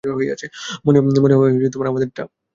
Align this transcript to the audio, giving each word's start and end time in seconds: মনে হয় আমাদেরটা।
মনে 0.85 0.99
হয় 1.35 1.51
আমাদেরটা। 1.87 2.23